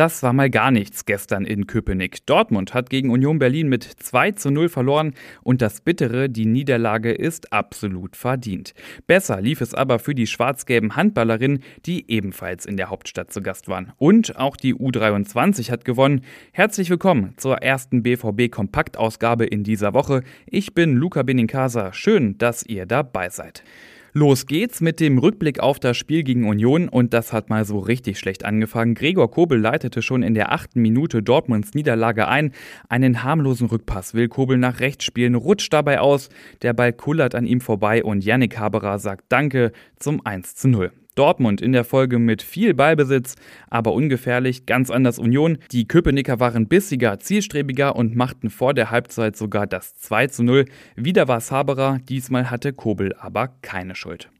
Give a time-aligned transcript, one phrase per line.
[0.00, 2.24] das war mal gar nichts gestern in Köpenick.
[2.24, 5.12] Dortmund hat gegen Union Berlin mit 2 zu 0 verloren
[5.42, 8.72] und das Bittere, die Niederlage ist absolut verdient.
[9.06, 13.68] Besser lief es aber für die schwarz-gelben Handballerinnen, die ebenfalls in der Hauptstadt zu Gast
[13.68, 13.92] waren.
[13.98, 16.22] Und auch die U23 hat gewonnen.
[16.52, 20.22] Herzlich willkommen zur ersten BVB-Kompaktausgabe in dieser Woche.
[20.46, 21.92] Ich bin Luca Benincasa.
[21.92, 23.62] Schön, dass ihr dabei seid.
[24.12, 27.78] Los geht's mit dem Rückblick auf das Spiel gegen Union und das hat mal so
[27.78, 28.94] richtig schlecht angefangen.
[28.94, 32.52] Gregor Kobel leitete schon in der achten Minute Dortmunds Niederlage ein.
[32.88, 36.28] Einen harmlosen Rückpass will Kobel nach rechts spielen, rutscht dabei aus.
[36.62, 40.90] Der Ball kullert an ihm vorbei und Yannick Haberer sagt Danke zum 1 zu 0.
[41.14, 43.36] Dortmund in der Folge mit viel Ballbesitz,
[43.68, 45.58] aber ungefährlich, ganz anders Union.
[45.72, 50.64] Die Köpenicker waren bissiger, zielstrebiger und machten vor der Halbzeit sogar das 2 zu 0.
[50.96, 54.30] Wieder war es Haberer, diesmal hatte Kobel aber keine Schuld.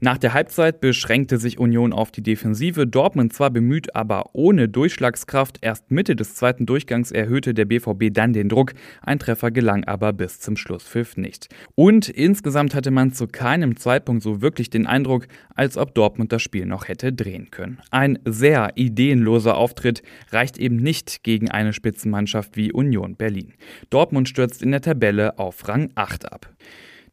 [0.00, 2.86] Nach der Halbzeit beschränkte sich Union auf die Defensive.
[2.86, 5.58] Dortmund zwar bemüht, aber ohne Durchschlagskraft.
[5.60, 8.72] Erst Mitte des zweiten Durchgangs erhöhte der BVB dann den Druck.
[9.02, 11.48] Ein Treffer gelang aber bis zum Schlusspfiff nicht.
[11.74, 16.42] Und insgesamt hatte man zu keinem Zeitpunkt so wirklich den Eindruck, als ob Dortmund das
[16.42, 17.78] Spiel noch hätte drehen können.
[17.90, 23.54] Ein sehr ideenloser Auftritt reicht eben nicht gegen eine Spitzenmannschaft wie Union Berlin.
[23.90, 26.50] Dortmund stürzt in der Tabelle auf Rang 8 ab.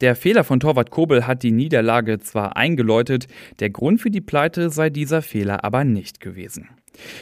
[0.02, 3.28] Der Fehler von Torwart Kobel hat die Niederlage zwar eingeläutet,
[3.59, 6.70] der Grund für die Pleite sei dieser Fehler aber nicht gewesen.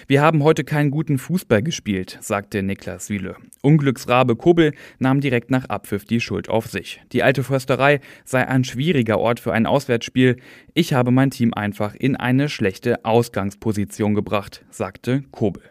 [0.08, 3.36] Wir haben heute keinen guten Fußball gespielt, sagte Niklas Wiele.
[3.62, 7.02] Unglücksrabe Kobel nahm direkt nach Abpfiff die Schuld auf sich.
[7.12, 10.38] Die alte Försterei sei ein schwieriger Ort für ein Auswärtsspiel.
[10.74, 15.64] Ich habe mein Team einfach in eine schlechte Ausgangsposition gebracht, sagte Kobel.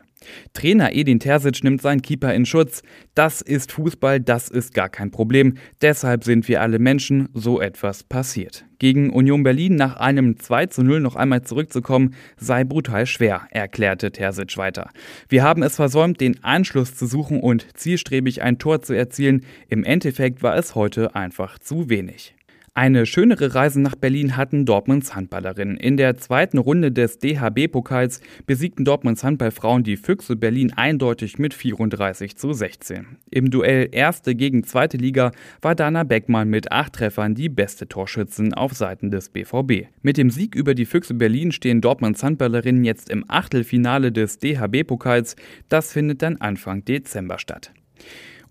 [0.53, 2.83] Trainer Edin Terzic nimmt seinen Keeper in Schutz.
[3.15, 5.55] Das ist Fußball, das ist gar kein Problem.
[5.83, 8.65] Deshalb sind wir alle Menschen, so etwas passiert.
[8.79, 14.13] Gegen Union Berlin nach einem 2 zu 0 noch einmal zurückzukommen, sei brutal schwer, erklärte
[14.13, 14.91] Terzic weiter.
[15.29, 19.45] Wir haben es versäumt, den Anschluss zu suchen und zielstrebig ein Tor zu erzielen.
[19.69, 22.35] Im Endeffekt war es heute einfach zu wenig.
[22.77, 25.77] Eine schönere Reise nach Berlin hatten Dortmunds Handballerinnen.
[25.77, 32.37] In der zweiten Runde des DHB-Pokals besiegten Dortmunds Handballfrauen die Füchse Berlin eindeutig mit 34
[32.37, 33.07] zu 16.
[33.31, 35.31] Im Duell erste gegen zweite Liga
[35.63, 39.87] war Dana Beckmann mit acht Treffern die beste Torschützin auf Seiten des BVB.
[40.03, 45.37] Mit dem Sieg über die Füchse Berlin stehen Dortmunds Handballerinnen jetzt im Achtelfinale des DHB-Pokals.
[45.69, 47.73] Das findet dann Anfang Dezember statt.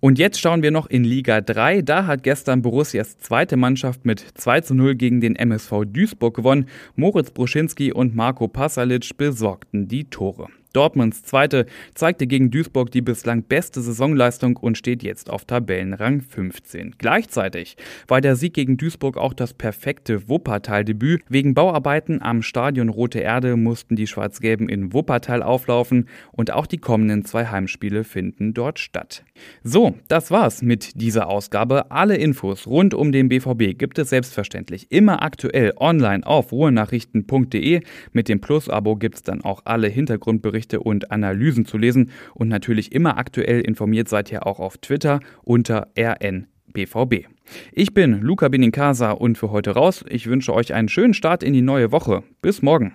[0.03, 1.81] Und jetzt schauen wir noch in Liga 3.
[1.81, 6.65] Da hat gestern Borussias zweite Mannschaft mit 2 zu 0 gegen den MSV Duisburg gewonnen.
[6.97, 10.49] Moritz Bruschinski und Marco Pasalic besorgten die Tore.
[10.73, 16.95] Dortmunds Zweite zeigte gegen Duisburg die bislang beste Saisonleistung und steht jetzt auf Tabellenrang 15.
[16.97, 21.21] Gleichzeitig war der Sieg gegen Duisburg auch das perfekte Wuppertal-Debüt.
[21.29, 26.79] Wegen Bauarbeiten am Stadion Rote Erde mussten die Schwarz-Gelben in Wuppertal auflaufen und auch die
[26.79, 29.23] kommenden zwei Heimspiele finden dort statt.
[29.63, 31.91] So, das war's mit dieser Ausgabe.
[31.91, 37.81] Alle Infos rund um den BVB gibt es selbstverständlich immer aktuell online auf ruhenachrichten.de.
[38.11, 42.11] Mit dem Plus-Abo gibt's dann auch alle Hintergrundberichte Berichte und Analysen zu lesen.
[42.33, 47.27] Und natürlich immer aktuell informiert seid ihr auch auf Twitter unter rnbvb.
[47.73, 50.05] Ich bin Luca Benincasa und für heute raus.
[50.07, 52.23] Ich wünsche euch einen schönen Start in die neue Woche.
[52.41, 52.91] Bis morgen.